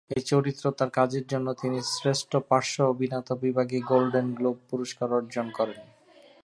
[0.09, 5.81] এই চরিত্রে তার কাজের জন্য তিনি শ্রেষ্ঠ পার্শ্ব অভিনেতা বিভাগে গোল্ডেন গ্লোব পুরস্কার অর্জন করেন।